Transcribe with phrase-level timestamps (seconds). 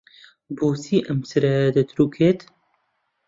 [0.57, 2.39] بۆچی ئەم چرایە دەترووکێت؟